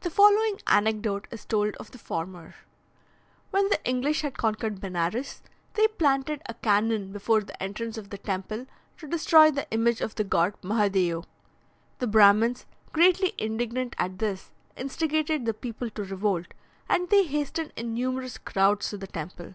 [0.00, 2.56] The following anecdote is told of the former:
[3.52, 5.40] When the English had conquered Benares,
[5.72, 8.66] they planted a cannon before the entrance of the temple
[8.98, 11.24] to destroy the image of the god Mahadeo.
[12.00, 16.48] The Brahmins, greatly indignant at this, instigated the people to revolt,
[16.86, 19.54] and they hastened in numerous crowds to the temple.